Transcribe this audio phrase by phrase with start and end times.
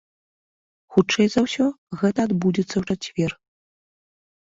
[0.95, 1.65] Хутчэй за ўсё,
[2.01, 3.31] гэта адбудзецца ў чацвер.